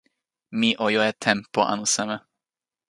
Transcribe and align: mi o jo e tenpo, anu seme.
mi 0.59 0.69
o 0.85 0.87
jo 0.95 1.01
e 1.09 1.11
tenpo, 1.25 1.59
anu 1.71 1.85
seme. 1.93 2.17